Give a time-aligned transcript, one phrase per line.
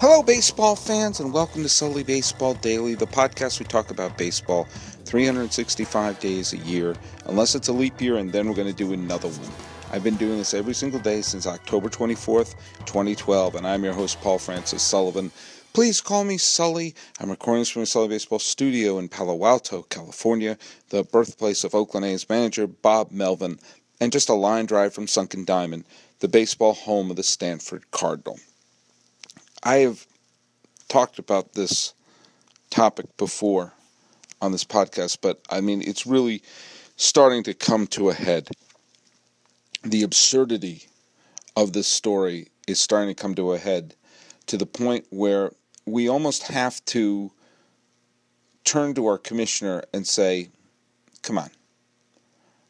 [0.00, 4.68] Hello, baseball fans, and welcome to Sully Baseball Daily, the podcast we talk about baseball
[5.06, 6.94] 365 days a year,
[7.26, 9.50] unless it's a leap year, and then we're going to do another one.
[9.90, 12.54] I've been doing this every single day since October 24th,
[12.86, 15.32] 2012, and I'm your host, Paul Francis Sullivan.
[15.72, 16.94] Please call me Sully.
[17.18, 20.58] I'm recording this from the Sully Baseball studio in Palo Alto, California,
[20.90, 23.58] the birthplace of Oakland A's manager Bob Melvin,
[24.00, 25.86] and just a line drive from Sunken Diamond,
[26.20, 28.38] the baseball home of the Stanford Cardinal.
[29.62, 30.06] I have
[30.88, 31.94] talked about this
[32.70, 33.72] topic before
[34.40, 36.42] on this podcast, but I mean, it's really
[36.96, 38.48] starting to come to a head.
[39.82, 40.86] The absurdity
[41.56, 43.94] of this story is starting to come to a head
[44.46, 45.52] to the point where
[45.86, 47.32] we almost have to
[48.64, 50.50] turn to our commissioner and say,
[51.22, 51.50] come on,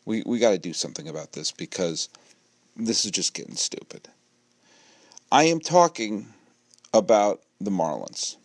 [0.05, 2.09] we, we got to do something about this because
[2.77, 4.09] this is just getting stupid.
[5.31, 6.33] I am talking
[6.93, 8.37] about the Marlins.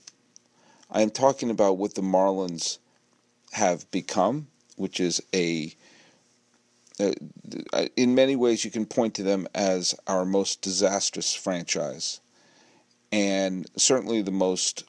[0.91, 2.77] I am talking about what the Marlins
[3.51, 5.73] have become, which is a
[6.99, 7.11] uh,
[7.95, 12.21] in many ways you can point to them as our most disastrous franchise
[13.11, 14.83] and certainly the most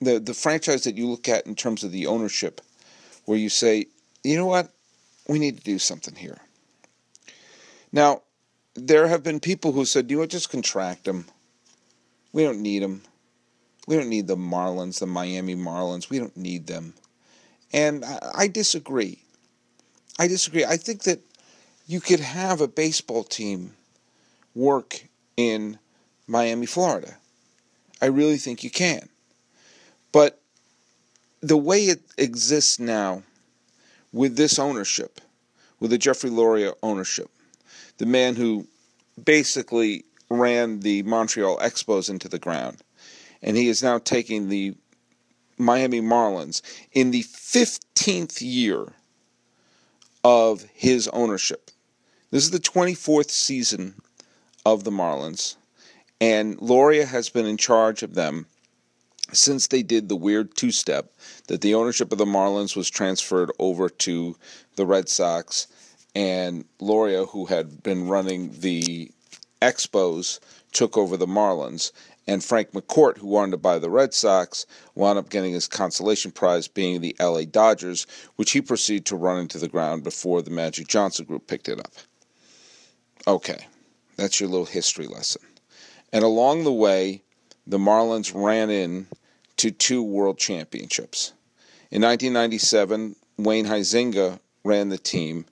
[0.00, 2.60] the the franchise that you look at in terms of the ownership
[3.24, 3.86] where you say
[4.22, 4.70] you know what?
[5.28, 6.38] We need to do something here.
[7.92, 8.22] Now
[8.74, 11.26] there have been people who said you know what, just contract them
[12.32, 13.02] we don't need them
[13.86, 16.94] we don't need the marlins the miami marlins we don't need them
[17.72, 19.20] and I, disagree
[20.20, 20.66] I disagree.
[20.66, 21.20] I think that
[21.86, 23.72] you could have a baseball team
[24.54, 25.78] work in
[26.26, 27.16] Miami, Florida.
[28.02, 29.08] I really think you can.
[30.12, 30.38] But
[31.40, 33.22] the way it exists now
[34.12, 35.22] with this ownership,
[35.78, 37.30] with the Jeffrey Loria ownership,
[37.96, 38.66] the man who
[39.24, 42.78] basically ran the Montreal Expos into the ground,
[43.42, 44.74] and he is now taking the
[45.58, 48.86] Miami Marlins in the 15th year
[50.24, 51.70] of his ownership.
[52.30, 53.94] This is the 24th season
[54.64, 55.56] of the Marlins,
[56.20, 58.46] and Loria has been in charge of them
[59.32, 61.12] since they did the weird two step
[61.48, 64.36] that the ownership of the Marlins was transferred over to
[64.76, 65.66] the Red Sox,
[66.14, 69.10] and Loria, who had been running the
[69.62, 70.40] Expos,
[70.72, 71.92] took over the Marlins
[72.26, 76.30] and Frank McCourt, who wanted to buy the Red Sox, wound up getting his consolation
[76.30, 78.06] prize being the LA Dodgers,
[78.36, 81.80] which he proceeded to run into the ground before the Magic Johnson group picked it
[81.80, 81.92] up.
[83.26, 83.66] Okay,
[84.16, 85.42] that's your little history lesson.
[86.12, 87.22] And along the way,
[87.66, 89.06] the Marlins ran in
[89.56, 91.32] to two world championships.
[91.90, 95.46] In 1997, Wayne Huizenga ran the team,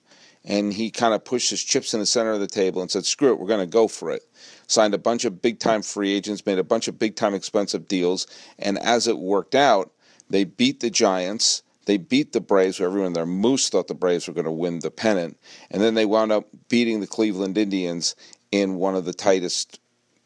[0.49, 3.05] and he kind of pushed his chips in the center of the table and said,
[3.05, 4.27] "Screw it, we're going to go for it."
[4.67, 7.87] Signed a bunch of big time free agents, made a bunch of big time expensive
[7.87, 8.27] deals,
[8.57, 9.91] and as it worked out,
[10.29, 11.61] they beat the Giants.
[11.85, 14.79] They beat the Braves, where everyone their moose thought the Braves were going to win
[14.79, 15.37] the pennant,
[15.71, 18.15] and then they wound up beating the Cleveland Indians
[18.51, 19.79] in one of the tightest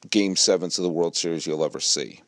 [0.10, 2.22] game sevens of the World Series you'll ever see.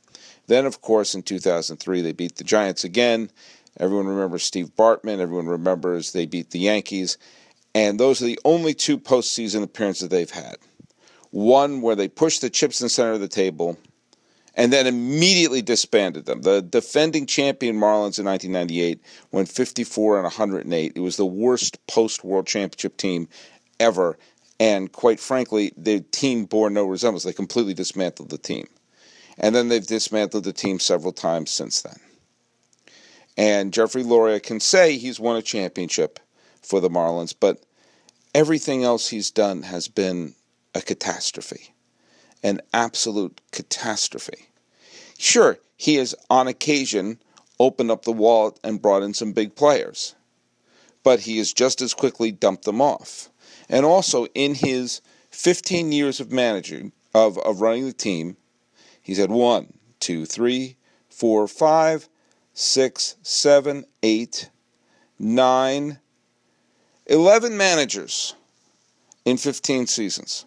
[0.47, 3.31] Then, of course, in 2003, they beat the Giants again.
[3.77, 5.19] Everyone remembers Steve Bartman.
[5.19, 7.17] Everyone remembers they beat the Yankees.
[7.75, 10.55] And those are the only two postseason appearances they've had.
[11.31, 13.77] One where they pushed the chips in the center of the table
[14.55, 16.41] and then immediately disbanded them.
[16.41, 19.01] The defending champion Marlins in 1998
[19.33, 20.93] went 54 and 108.
[20.95, 23.27] It was the worst post World Championship team
[23.77, 24.17] ever.
[24.57, 27.23] And quite frankly, the team bore no resemblance.
[27.25, 28.67] They completely dismantled the team.
[29.37, 31.97] And then they've dismantled the team several times since then.
[33.35, 36.21] And Jeffrey Loria can say he's won a championship
[36.65, 37.63] for the Marlins, but
[38.33, 40.35] everything else he's done has been
[40.73, 41.73] a catastrophe,
[42.43, 44.49] an absolute catastrophe.
[45.17, 47.19] Sure, he has on occasion
[47.59, 50.15] opened up the wallet and brought in some big players,
[51.03, 53.29] but he has just as quickly dumped them off.
[53.69, 58.37] And also, in his 15 years of managing, of, of running the team,
[59.01, 60.75] he's had one, two, three,
[61.09, 62.09] four, five,
[62.53, 64.49] six, seven, eight,
[65.17, 65.99] nine,
[67.07, 68.35] 11 managers
[69.25, 70.45] in 15 seasons.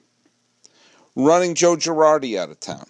[1.15, 2.87] Running Joe Girardi out of town.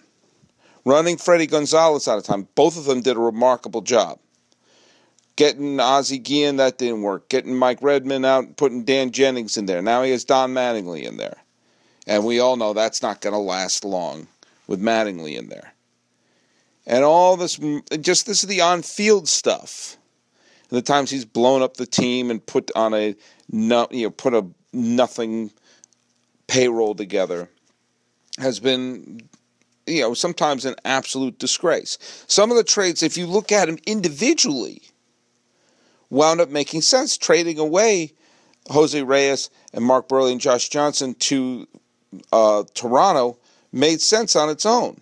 [0.84, 2.48] Running Fredi Gonzalez out of town.
[2.54, 4.18] Both of them did a remarkable job.
[5.36, 7.28] Getting Ozzie Guillen, that didn't work.
[7.28, 9.82] Getting Mike Redmond out, and putting Dan Jennings in there.
[9.82, 11.36] Now he has Don Mattingly in there.
[12.06, 14.26] And we all know that's not going to last long
[14.66, 15.74] with Mattingly in there.
[16.86, 19.98] And all this, mm, just this is the on field stuff
[20.70, 23.14] And the times he's blown up the team and put on a
[23.50, 25.50] no, you know put a nothing
[26.46, 27.48] payroll together
[28.38, 29.28] has been
[29.88, 31.98] you know, sometimes an absolute disgrace.
[32.26, 34.82] Some of the trades, if you look at them individually,
[36.10, 37.16] wound up making sense.
[37.16, 38.12] Trading away
[38.68, 41.66] Jose Reyes and Mark Buehrle and Josh Johnson to
[42.32, 43.38] uh, Toronto
[43.72, 45.00] made sense on its own.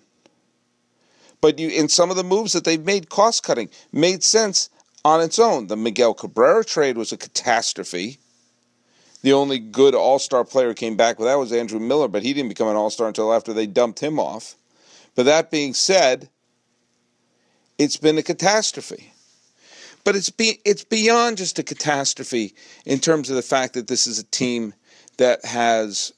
[1.40, 4.70] But you, in some of the moves that they've made, cost cutting made sense
[5.04, 5.66] on its own.
[5.66, 8.18] The Miguel Cabrera trade was a catastrophe.
[9.26, 12.32] The only good All Star player came back with that was Andrew Miller, but he
[12.32, 14.54] didn't become an All Star until after they dumped him off.
[15.16, 16.28] But that being said,
[17.76, 19.12] it's been a catastrophe.
[20.04, 24.06] But it's be, it's beyond just a catastrophe in terms of the fact that this
[24.06, 24.74] is a team
[25.16, 26.12] that has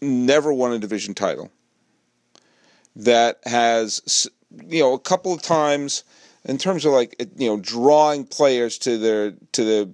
[0.00, 1.50] never won a division title,
[2.94, 4.28] that has
[4.68, 6.04] you know a couple of times
[6.44, 9.90] in terms of like you know drawing players to their to the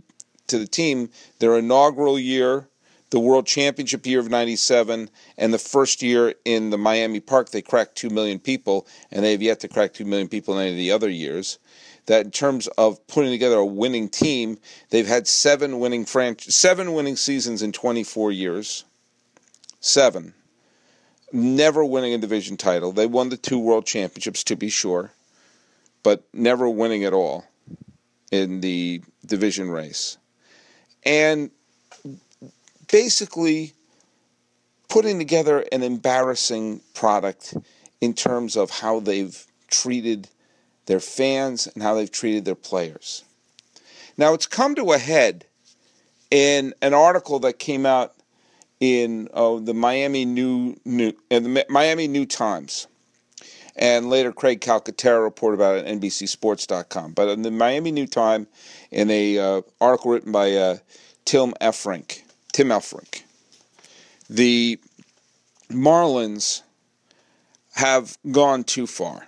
[0.51, 2.69] to the team their inaugural year
[3.11, 7.61] the World Championship year of 97 and the first year in the Miami Park, they
[7.61, 10.71] cracked 2 million people, and they have yet to crack 2 million people in any
[10.71, 11.59] of the other years.
[12.07, 14.59] That in terms of putting together a winning team,
[14.91, 18.85] they've had seven winning franch- seven winning seasons in 24 years.
[19.81, 20.35] Seven.
[21.33, 22.93] Never winning a division title.
[22.93, 25.13] They won the two world championships, to be sure,
[26.03, 27.45] but never winning at all
[28.33, 30.17] in the division race.
[31.05, 31.51] And
[32.91, 33.73] basically
[34.89, 37.55] putting together an embarrassing product
[38.01, 40.29] in terms of how they've treated
[40.87, 43.23] their fans and how they've treated their players.
[44.17, 45.47] Now, it's come to a head
[46.31, 48.15] in an article that came out
[48.81, 52.87] in oh, the Miami New, New uh, the Miami New Times,
[53.77, 57.13] and later Craig Calcaterra reported about it at NBCSports.com.
[57.13, 58.47] But in the Miami New Times,
[58.91, 60.79] in a uh, article written by uh,
[61.25, 62.23] Tim Elfrink,
[62.53, 63.23] Tim Elfrink.
[64.29, 64.79] The
[65.71, 66.63] Marlins
[67.75, 69.27] have gone too far.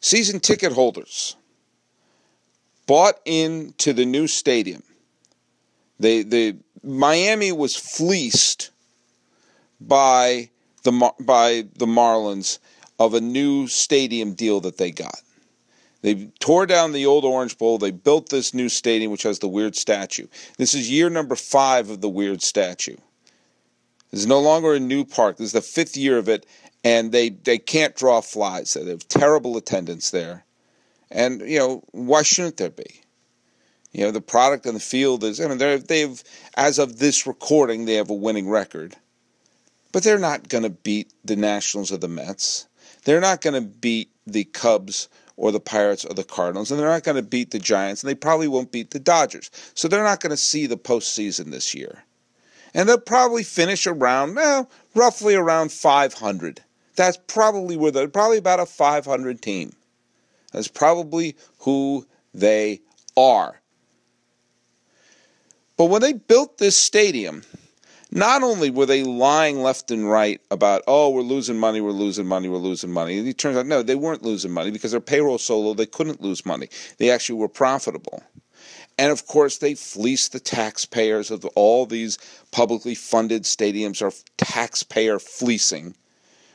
[0.00, 1.36] Season ticket holders
[2.86, 4.82] bought into the new stadium.
[5.98, 8.70] They, the Miami was fleeced
[9.80, 10.50] by
[10.84, 12.58] the by the Marlins
[12.98, 15.20] of a new stadium deal that they got.
[16.02, 17.78] They tore down the old Orange Bowl.
[17.78, 20.26] They built this new stadium, which has the weird statue.
[20.56, 22.96] This is year number five of the weird statue.
[24.10, 25.36] This is no longer a new park.
[25.36, 26.46] This is the fifth year of it,
[26.84, 28.74] and they, they can't draw flies.
[28.74, 30.44] They have terrible attendance there.
[31.10, 33.00] And, you know, why shouldn't there be?
[33.92, 36.22] You know, the product on the field is, I mean, they've,
[36.54, 38.94] as of this recording, they have a winning record.
[39.90, 42.66] But they're not going to beat the Nationals or the Mets.
[43.06, 46.88] They're not going to beat the Cubs or the Pirates or the Cardinals, and they're
[46.88, 49.48] not going to beat the Giants, and they probably won't beat the Dodgers.
[49.74, 52.02] So they're not going to see the postseason this year.
[52.74, 56.64] And they'll probably finish around, well, roughly around 500.
[56.96, 59.72] That's probably where they're probably about a 500 team.
[60.52, 62.80] That's probably who they
[63.16, 63.60] are.
[65.76, 67.44] But when they built this stadium,
[68.16, 72.26] not only were they lying left and right about, oh, we're losing money, we're losing
[72.26, 73.18] money, we're losing money.
[73.18, 75.84] And it turns out, no, they weren't losing money because their payroll so low they
[75.84, 76.70] couldn't lose money.
[76.96, 78.22] They actually were profitable.
[78.96, 82.18] And of course, they fleeced the taxpayers of all these
[82.52, 85.94] publicly funded stadiums are taxpayer fleecing,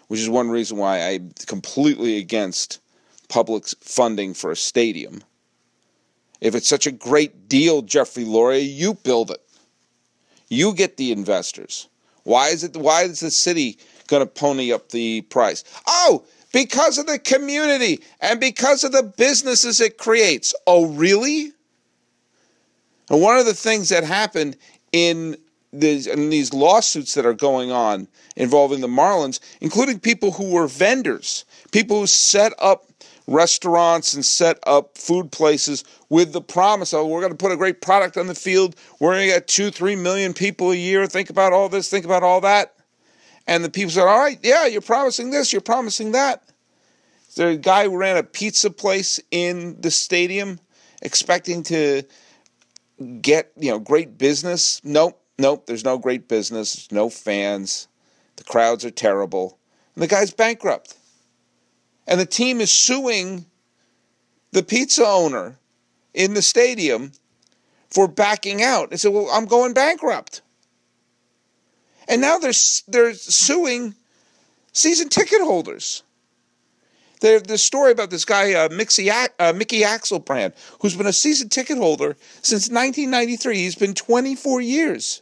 [0.07, 2.79] which is one reason why I'm completely against
[3.29, 5.23] public funding for a stadium.
[6.41, 9.41] If it's such a great deal, Jeffrey Loria, you build it.
[10.51, 11.87] You get the investors.
[12.23, 12.75] Why is it?
[12.75, 13.77] Why is the city
[14.07, 15.63] going to pony up the price?
[15.87, 20.53] Oh, because of the community and because of the businesses it creates.
[20.67, 21.53] Oh, really?
[23.09, 24.57] And one of the things that happened
[24.91, 25.37] in
[25.71, 30.67] these, in these lawsuits that are going on involving the Marlins, including people who were
[30.67, 32.91] vendors, people who set up
[33.27, 37.57] restaurants and set up food places with the promise of we're going to put a
[37.57, 38.75] great product on the field.
[38.99, 41.05] We're going to get two, three million people a year.
[41.07, 42.75] Think about all this, think about all that.
[43.47, 46.43] And the people said, All right, yeah, you're promising this, you're promising that.
[47.37, 50.59] A guy who ran a pizza place in the stadium
[51.01, 52.03] expecting to
[53.21, 54.81] get, you know, great business.
[54.83, 57.87] Nope, nope, there's no great business, no fans.
[58.35, 59.57] The crowds are terrible.
[59.95, 60.95] And the guy's bankrupt
[62.07, 63.45] and the team is suing
[64.51, 65.57] the pizza owner
[66.13, 67.11] in the stadium
[67.89, 68.89] for backing out.
[68.89, 70.41] They said, "Well, I'm going bankrupt,"
[72.07, 72.53] and now they're
[72.87, 73.95] they're suing
[74.73, 76.03] season ticket holders.
[77.21, 81.49] There's the story about this guy, uh, Mixie, uh, Mickey Axelband, who's been a season
[81.49, 83.57] ticket holder since 1993.
[83.57, 85.21] He's been 24 years.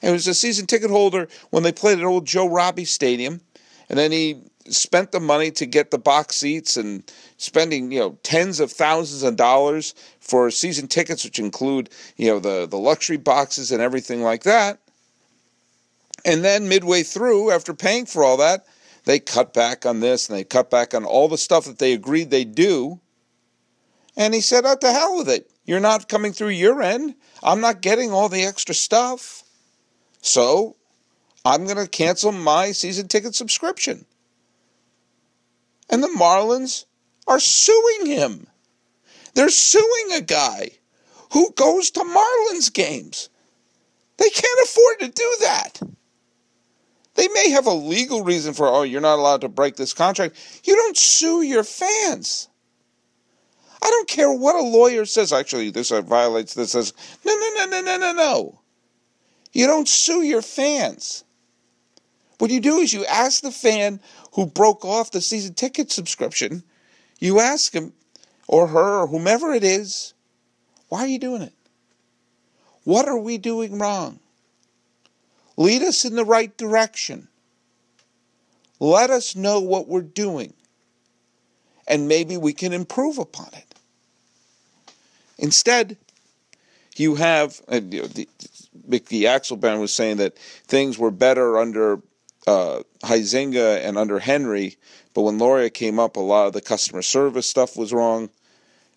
[0.00, 3.42] And he was a season ticket holder when they played at old Joe Robbie Stadium.
[3.90, 7.02] And then he spent the money to get the box seats and
[7.36, 12.38] spending you know tens of thousands of dollars for season tickets which include you know
[12.38, 14.78] the the luxury boxes and everything like that.
[16.24, 18.66] And then midway through after paying for all that
[19.04, 21.92] they cut back on this and they cut back on all the stuff that they
[21.92, 23.00] agreed they'd do.
[24.16, 25.50] And he said oh to hell with it.
[25.66, 27.14] You're not coming through your end.
[27.42, 29.42] I'm not getting all the extra stuff.
[30.22, 30.76] So
[31.44, 34.06] i'm going to cancel my season ticket subscription
[35.90, 36.84] and the Marlins
[37.26, 38.46] are suing him.
[39.34, 40.70] They're suing a guy
[41.32, 43.28] who goes to Marlins games.
[44.16, 45.80] They can't afford to do that.
[47.14, 50.36] They may have a legal reason for, oh, you're not allowed to break this contract.
[50.64, 52.48] You don't sue your fans.
[53.82, 55.32] I don't care what a lawyer says.
[55.32, 56.72] Actually, this uh, violates this.
[56.72, 56.92] Says,
[57.24, 58.60] no, no, no, no, no, no, no.
[59.52, 61.24] You don't sue your fans.
[62.38, 64.00] What you do is you ask the fan
[64.32, 66.64] who broke off the season ticket subscription,
[67.20, 67.92] you ask him
[68.48, 70.14] or her or whomever it is,
[70.88, 71.54] why are you doing it?
[72.84, 74.20] What are we doing wrong?
[75.56, 77.28] Lead us in the right direction.
[78.80, 80.52] Let us know what we're doing,
[81.86, 83.74] and maybe we can improve upon it.
[85.38, 85.96] Instead,
[86.96, 88.28] you have uh, the,
[88.86, 92.00] Mickey Axelband was saying that things were better under
[92.46, 94.76] uh, and under Henry,
[95.14, 98.30] but when Loria came up, a lot of the customer service stuff was wrong,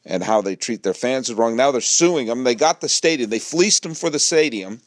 [0.06, 1.56] and how they treat their fans is wrong.
[1.56, 2.44] Now they're suing them.
[2.44, 3.30] They got the stadium.
[3.30, 4.82] They fleeced them for the stadium,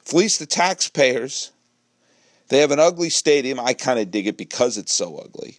[0.00, 1.52] fleeced the taxpayers.
[2.48, 3.60] They have an ugly stadium.
[3.60, 5.58] I kind of dig it because it's so ugly.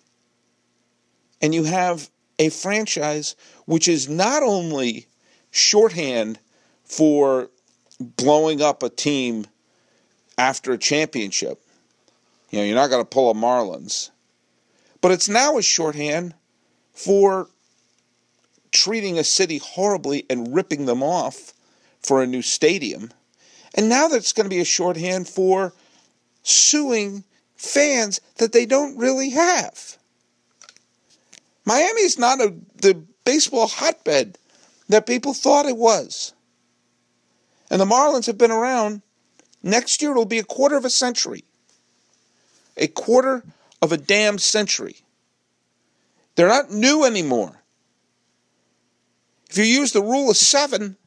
[1.42, 5.08] And you have a franchise which is not only
[5.52, 6.40] shorthand
[6.84, 7.50] for
[8.00, 9.46] blowing up a team
[10.38, 11.63] after a championship.
[12.54, 14.12] You know, you're not going to pull a Marlins.
[15.02, 16.36] But it's now a shorthand
[16.94, 17.50] for
[18.72, 21.54] treating a city horribly and ripping them off
[22.00, 23.10] for a new stadium.
[23.74, 25.74] And now that's going to be a shorthand for
[26.44, 27.24] suing
[27.56, 29.98] fans that they don't really have.
[31.66, 34.38] Miami is not a, the baseball hotbed
[34.90, 36.34] that people thought it was.
[37.72, 39.02] And the Marlins have been around
[39.64, 41.46] Next year it'll be a quarter of a century.
[42.78, 43.44] A quarter
[43.82, 44.98] of a damn century.
[46.36, 47.62] They're not new anymore.
[49.50, 50.98] If you use the rule of seven,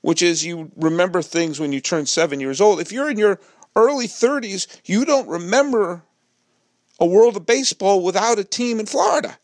[0.00, 3.38] which is you remember things when you turn seven years old, if you're in your
[3.76, 6.02] early 30s, you don't remember
[6.98, 9.38] a world of baseball without a team in Florida.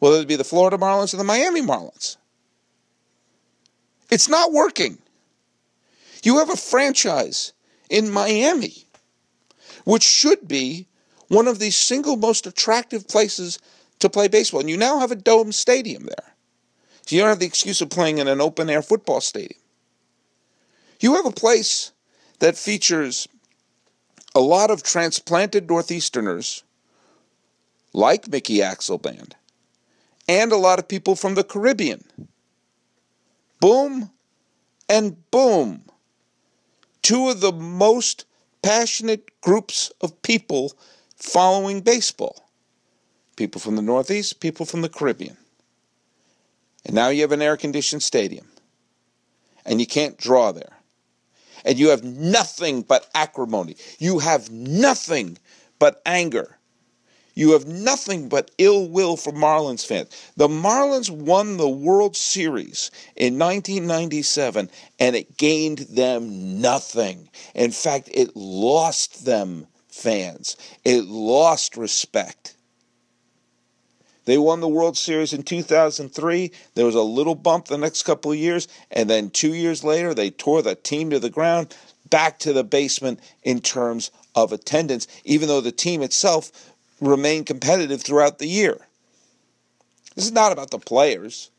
[0.00, 2.16] Whether it be the Florida Marlins or the Miami Marlins.
[4.10, 4.98] It's not working.
[6.22, 7.52] You have a franchise
[7.88, 8.87] in Miami,
[9.88, 10.86] which should be
[11.28, 13.58] one of the single most attractive places
[13.98, 14.60] to play baseball.
[14.60, 16.34] And you now have a dome stadium there.
[17.06, 19.58] So you don't have the excuse of playing in an open air football stadium.
[21.00, 21.92] You have a place
[22.40, 23.28] that features
[24.34, 26.64] a lot of transplanted Northeasterners,
[27.94, 29.32] like Mickey Axelband,
[30.28, 32.04] and a lot of people from the Caribbean.
[33.58, 34.10] Boom
[34.86, 35.84] and boom
[37.08, 38.26] two of the most
[38.62, 40.72] passionate groups of people
[41.16, 42.48] following baseball
[43.38, 45.36] people from the Northeast, people from the Caribbean.
[46.84, 48.46] And now you have an air conditioned stadium,
[49.64, 50.76] and you can't draw there.
[51.64, 53.76] And you have nothing but acrimony.
[53.98, 55.38] You have nothing
[55.78, 56.57] but anger
[57.38, 60.32] you have nothing but ill will for Marlins fans.
[60.36, 64.68] The Marlins won the World Series in 1997
[64.98, 67.28] and it gained them nothing.
[67.54, 72.56] In fact, it lost them fans, it lost respect.
[74.24, 76.50] They won the World Series in 2003.
[76.74, 80.12] There was a little bump the next couple of years, and then two years later,
[80.12, 81.74] they tore the team to the ground,
[82.10, 86.52] back to the basement in terms of attendance, even though the team itself
[87.00, 88.78] remain competitive throughout the year.
[90.14, 91.50] This is not about the players.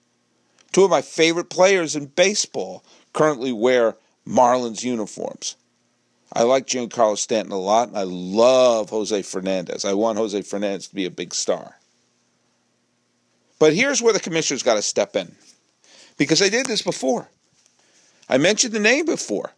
[0.71, 3.95] Two of my favorite players in baseball currently wear
[4.27, 5.55] Marlins uniforms.
[6.31, 9.83] I like Giancarlo Stanton a lot, and I love Jose Fernandez.
[9.83, 11.77] I want Jose Fernandez to be a big star.
[13.57, 15.35] But here's where the commissioner's got to step in.
[16.17, 17.29] Because they did this before.
[18.29, 19.53] I mentioned the name before.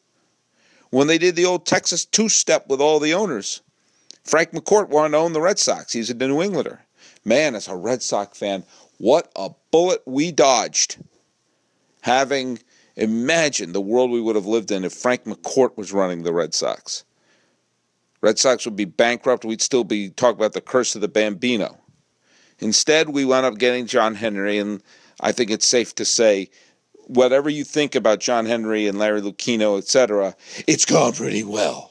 [0.91, 3.61] When they did the old Texas two step with all the owners.
[4.23, 5.93] Frank McCourt wanted to own the Red Sox.
[5.93, 6.81] He's a New Englander.
[7.25, 8.63] Man, as a Red Sox fan,
[8.97, 10.97] what a bullet we dodged
[12.01, 12.59] having
[12.95, 16.53] imagined the world we would have lived in if Frank McCourt was running the Red
[16.53, 17.03] Sox.
[18.21, 19.45] Red Sox would be bankrupt.
[19.45, 21.77] We'd still be talking about the curse of the Bambino.
[22.59, 24.83] Instead, we wound up getting John Henry, and
[25.19, 26.51] I think it's safe to say,
[27.07, 30.35] whatever you think about John Henry and Larry Lucchino, etc.,
[30.67, 31.90] it's gone pretty well.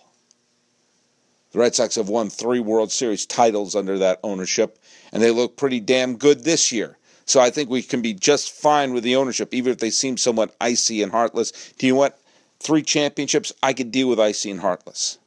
[1.52, 4.78] The Red Sox have won three World Series titles under that ownership,
[5.12, 6.96] and they look pretty damn good this year.
[7.26, 10.16] So I think we can be just fine with the ownership, even if they seem
[10.16, 11.72] somewhat icy and heartless.
[11.78, 12.14] Do you want?
[12.62, 15.18] Three championships, I could deal with icy and heartless.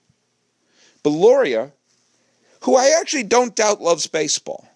[1.01, 1.71] But Loria,
[2.61, 4.67] who I actually don't doubt loves baseball,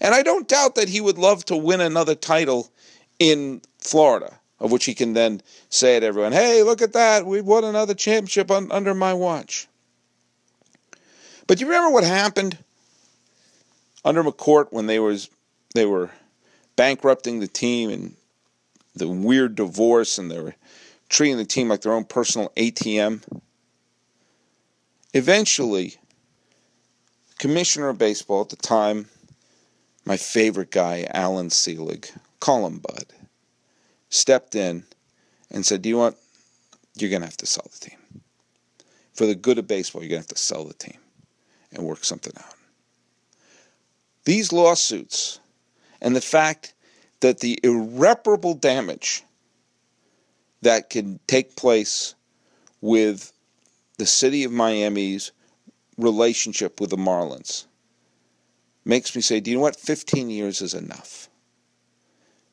[0.00, 2.72] and I don't doubt that he would love to win another title
[3.18, 7.40] in Florida, of which he can then say to everyone, hey, look at that, we
[7.40, 9.68] won another championship on, under my watch.
[11.46, 12.58] But do you remember what happened
[14.04, 15.28] under McCourt when they was
[15.74, 16.10] they were
[16.76, 18.16] bankrupting the team and
[18.94, 20.54] the weird divorce and they were
[21.08, 23.22] treating the team like their own personal ATM?
[25.12, 25.96] Eventually,
[27.38, 29.06] commissioner of baseball at the time,
[30.04, 32.08] my favorite guy, Allan Selig,
[32.40, 33.06] call him Bud,
[34.08, 34.84] stepped in
[35.50, 36.16] and said, Do you want,
[36.96, 37.98] you're going to have to sell the team.
[39.14, 40.98] For the good of baseball, you're going to have to sell the team
[41.74, 42.54] and work something out.
[44.24, 45.40] These lawsuits
[46.00, 46.74] and the fact
[47.20, 49.22] that the irreparable damage
[50.62, 52.14] that can take place
[52.80, 53.32] with
[53.98, 55.32] the city of Miami's
[55.96, 57.66] relationship with the Marlins
[58.84, 59.76] makes me say, do you know what?
[59.76, 61.28] 15 years is enough.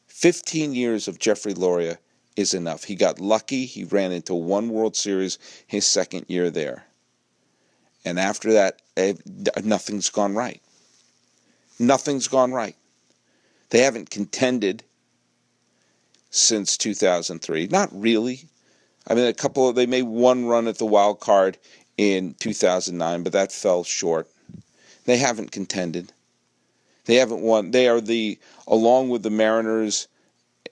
[0.08, 1.98] 15 years of Jeffrey Loria
[2.36, 2.84] is enough.
[2.86, 3.66] He got lucky.
[3.66, 6.86] He ran into one World Series his second year there.
[8.04, 8.82] And after that,
[9.64, 10.62] nothing's gone right.
[11.80, 12.76] Nothing's gone right.
[13.70, 14.84] They haven't contended
[16.30, 17.68] since 2003.
[17.68, 18.46] Not really.
[19.08, 21.58] I mean, a couple of, they made one run at the wild card
[21.98, 24.28] in 2009, but that fell short.
[25.06, 26.12] They haven't contended.
[27.06, 27.72] They haven't won.
[27.72, 30.08] They are the, along with the Mariners,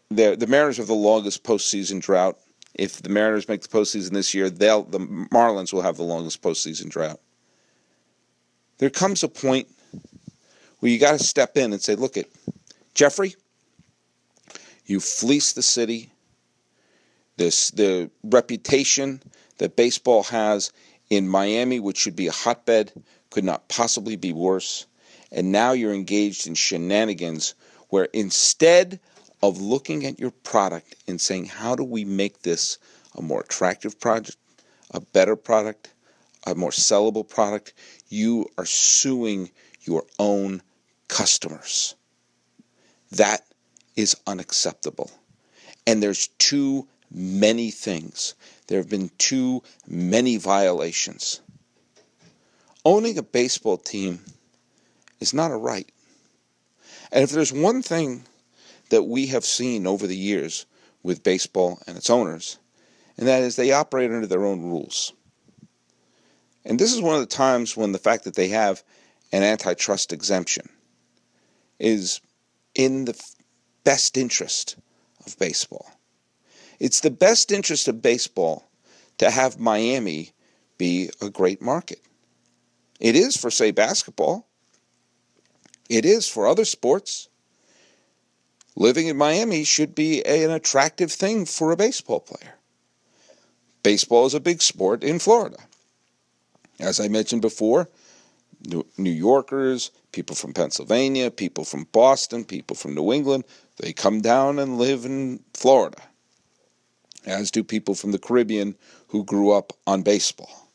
[0.09, 2.37] the Mariners have the longest postseason drought.
[2.75, 6.41] If the Mariners make the postseason this year, they'll the Marlins will have the longest
[6.41, 7.19] postseason drought.
[8.77, 9.67] There comes a point
[10.79, 12.31] where you got to step in and say, "Look, it,
[12.93, 13.35] Jeffrey,
[14.85, 16.11] you fleeced the city.
[17.37, 19.21] This the reputation
[19.57, 20.71] that baseball has
[21.09, 22.93] in Miami, which should be a hotbed,
[23.29, 24.85] could not possibly be worse."
[25.31, 27.53] And now you're engaged in shenanigans
[27.89, 28.99] where instead
[29.41, 32.77] of looking at your product and saying, how do we make this
[33.15, 34.37] a more attractive product,
[34.91, 35.93] a better product,
[36.45, 37.73] a more sellable product,
[38.09, 39.49] you are suing
[39.83, 40.61] your own
[41.07, 41.95] customers.
[43.11, 43.41] That
[43.95, 45.11] is unacceptable.
[45.85, 48.35] And there's too many things.
[48.67, 51.41] There have been too many violations.
[52.85, 54.19] Owning a baseball team
[55.19, 55.91] is not a right.
[57.11, 58.23] And if there's one thing
[58.89, 60.65] that we have seen over the years
[61.03, 62.59] with baseball and its owners,
[63.17, 65.13] and that is they operate under their own rules.
[66.65, 68.83] And this is one of the times when the fact that they have
[69.31, 70.69] an antitrust exemption
[71.79, 72.19] is
[72.75, 73.19] in the
[73.83, 74.75] best interest
[75.25, 75.91] of baseball.
[76.79, 78.69] It's the best interest of baseball
[79.17, 80.31] to have Miami
[80.77, 82.01] be a great market.
[82.99, 84.47] It is for, say, basketball.
[85.89, 87.28] It is for other sports.
[88.79, 92.55] Living in Miami should be an attractive thing for a baseball player.
[93.83, 95.57] Baseball is a big sport in Florida.
[96.79, 97.89] As I mentioned before,
[98.97, 103.43] New Yorkers, people from Pennsylvania, people from Boston, people from New England,
[103.77, 106.01] they come down and live in Florida,
[107.25, 108.75] as do people from the Caribbean
[109.09, 110.67] who grew up on baseball.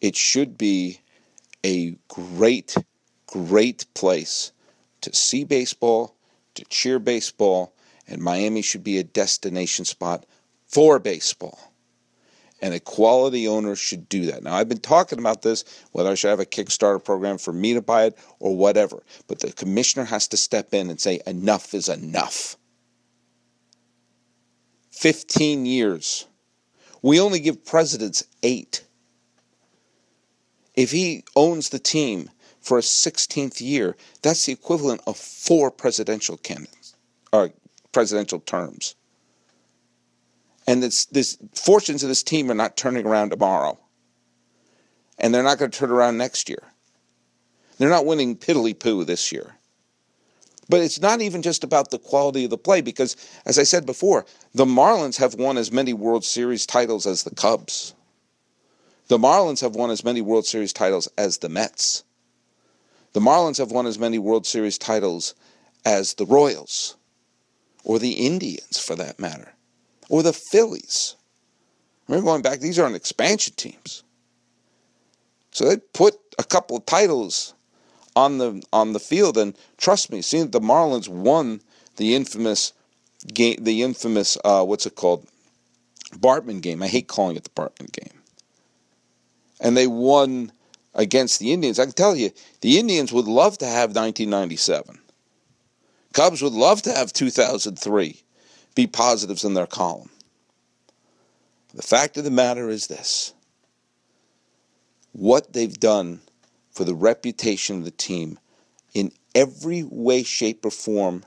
[0.00, 1.00] It should be
[1.64, 2.74] a great
[3.26, 4.52] great place
[5.00, 6.14] to see baseball,
[6.54, 7.74] to cheer baseball,
[8.06, 10.26] and Miami should be a destination spot
[10.66, 11.58] for baseball.
[12.60, 14.42] And a quality owner should do that.
[14.42, 17.74] Now, I've been talking about this, whether I should have a Kickstarter program for me
[17.74, 19.02] to buy it or whatever.
[19.26, 22.56] But the commissioner has to step in and say, enough is enough.
[24.92, 26.26] 15 years.
[27.02, 28.84] We only give presidents eight.
[30.74, 32.30] If he owns the team
[32.64, 33.94] for a 16th year.
[34.22, 36.96] That's the equivalent of four presidential candidates
[37.32, 37.50] or
[37.92, 38.96] presidential terms.
[40.66, 43.78] And this, this fortunes of this team are not turning around tomorrow.
[45.18, 46.62] And they're not going to turn around next year.
[47.78, 49.56] They're not winning piddly poo this year.
[50.70, 53.84] But it's not even just about the quality of the play because, as I said
[53.84, 54.24] before,
[54.54, 57.94] the Marlins have won as many World Series titles as the Cubs.
[59.08, 62.04] The Marlins have won as many World Series titles as the Mets.
[63.14, 65.34] The Marlins have won as many World Series titles
[65.84, 66.96] as the Royals,
[67.84, 69.54] or the Indians for that matter,
[70.08, 71.14] or the Phillies.
[72.08, 74.02] Remember going back, these aren't expansion teams.
[75.52, 77.54] So they put a couple of titles
[78.16, 81.60] on the on the field, and trust me, seeing that the Marlins won
[81.96, 82.72] the infamous
[83.32, 85.28] game, the infamous uh, what's it called,
[86.16, 86.82] Bartman game.
[86.82, 88.20] I hate calling it the Bartman game.
[89.60, 90.50] And they won
[90.94, 91.78] against the Indians.
[91.78, 92.30] I can tell you,
[92.60, 95.00] the Indians would love to have 1997.
[96.12, 98.22] Cubs would love to have 2003
[98.74, 100.10] be positives in their column.
[101.74, 103.34] The fact of the matter is this
[105.12, 106.20] what they've done
[106.72, 108.38] for the reputation of the team
[108.94, 111.24] in every way, shape, or form,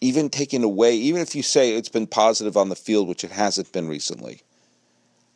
[0.00, 3.30] even taken away, even if you say it's been positive on the field, which it
[3.30, 4.42] hasn't been recently,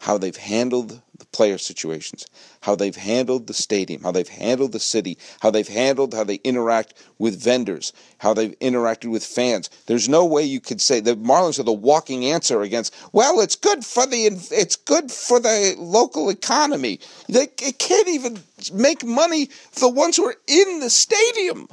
[0.04, 2.26] how they've handled the player situations,
[2.60, 6.34] how they've handled the stadium, how they've handled the city, how they've handled how they
[6.44, 9.70] interact with vendors, how they've interacted with fans.
[9.86, 12.94] There's no way you could say the Marlins are the walking answer against.
[13.14, 17.00] Well, it's good for the it's good for the local economy.
[17.30, 18.40] They can't even
[18.74, 21.66] make money for the ones who are in the stadium,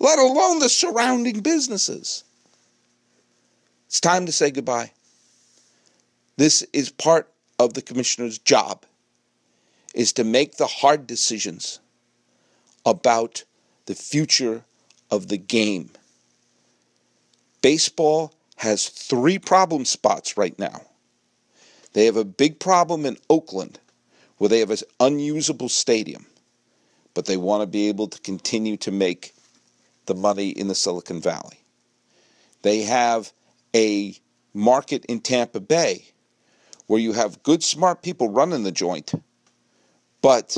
[0.00, 2.24] let alone the surrounding businesses.
[3.86, 4.90] It's time to say goodbye.
[6.36, 8.84] This is part of the commissioner's job
[9.94, 11.80] is to make the hard decisions
[12.84, 13.44] about
[13.86, 14.64] the future
[15.10, 15.90] of the game.
[17.62, 20.82] Baseball has three problem spots right now.
[21.94, 23.78] They have a big problem in Oakland
[24.36, 26.26] where they have an unusable stadium,
[27.14, 29.32] but they want to be able to continue to make
[30.04, 31.60] the money in the Silicon Valley.
[32.60, 33.32] They have
[33.74, 34.14] a
[34.52, 36.12] market in Tampa Bay
[36.86, 39.12] where you have good, smart people running the joint,
[40.22, 40.56] but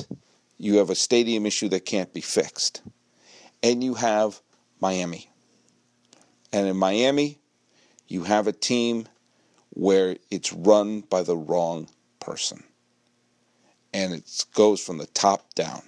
[0.58, 2.82] you have a stadium issue that can't be fixed.
[3.62, 4.40] And you have
[4.80, 5.30] Miami.
[6.52, 7.38] And in Miami,
[8.06, 9.06] you have a team
[9.70, 11.88] where it's run by the wrong
[12.20, 12.62] person.
[13.92, 15.82] And it goes from the top down.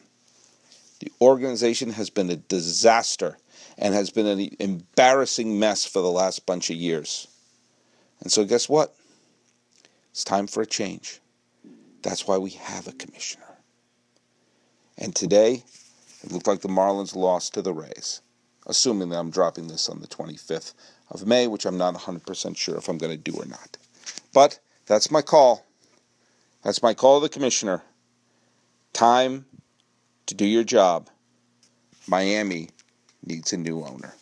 [1.00, 3.38] The organization has been a disaster
[3.78, 7.26] and has been an embarrassing mess for the last bunch of years.
[8.20, 8.94] And so, guess what?
[10.10, 11.20] It's time for a change.
[12.02, 13.58] That's why we have a commissioner.
[14.98, 15.64] And today,
[16.22, 18.20] it looked like the Marlins lost to the Rays,
[18.66, 20.74] assuming that I'm dropping this on the 25th
[21.10, 23.78] of May, which I'm not 100% sure if I'm going to do or not.
[24.32, 25.64] But that's my call.
[26.62, 27.82] That's my call to the commissioner.
[28.92, 29.46] Time
[30.26, 31.08] to do your job.
[32.06, 32.70] Miami
[33.24, 34.14] needs a new owner.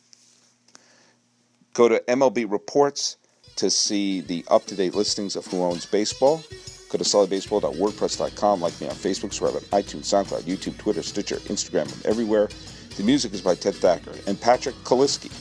[1.74, 3.16] Go to MLB Reports
[3.58, 6.42] to see the up to date listings of Who Owns Baseball.
[6.88, 8.60] Go to sullybaseball.wordpress.com.
[8.60, 12.48] Like me on Facebook, subscribe on iTunes, SoundCloud, YouTube, Twitter, Stitcher, Instagram, and everywhere.
[12.96, 15.32] The music is by Ted Thacker and Patrick Kaliski.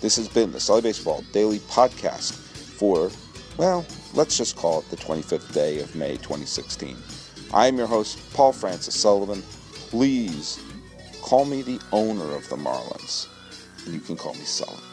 [0.00, 3.10] This has been the Sully Baseball Daily Podcast for,
[3.56, 6.96] well, let's just call it the 25th day of May 2016.
[7.54, 9.42] I am your host, Paul Francis Sullivan.
[9.72, 10.60] Please
[11.22, 13.28] call me the owner of the Marlins.
[13.86, 14.91] You can call me Sullivan.